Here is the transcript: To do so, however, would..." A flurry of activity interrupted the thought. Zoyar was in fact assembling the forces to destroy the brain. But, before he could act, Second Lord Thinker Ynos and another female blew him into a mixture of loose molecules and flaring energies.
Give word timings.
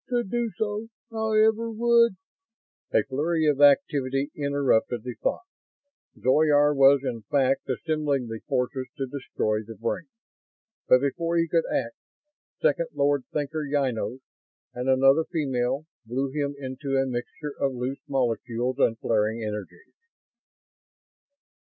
To 0.09 0.23
do 0.23 0.49
so, 0.57 0.87
however, 1.11 1.69
would..." 1.69 2.13
A 2.91 3.03
flurry 3.03 3.45
of 3.45 3.61
activity 3.61 4.31
interrupted 4.35 5.03
the 5.03 5.13
thought. 5.13 5.43
Zoyar 6.17 6.73
was 6.73 7.01
in 7.03 7.21
fact 7.29 7.69
assembling 7.69 8.25
the 8.25 8.39
forces 8.47 8.87
to 8.97 9.05
destroy 9.05 9.61
the 9.61 9.75
brain. 9.75 10.07
But, 10.87 11.01
before 11.01 11.37
he 11.37 11.47
could 11.47 11.65
act, 11.71 11.97
Second 12.63 12.87
Lord 12.95 13.25
Thinker 13.31 13.61
Ynos 13.63 14.21
and 14.73 14.89
another 14.89 15.23
female 15.25 15.85
blew 16.07 16.31
him 16.31 16.55
into 16.57 16.97
a 16.97 17.05
mixture 17.05 17.53
of 17.59 17.73
loose 17.75 18.01
molecules 18.07 18.79
and 18.79 18.97
flaring 18.97 19.43
energies. 19.43 19.93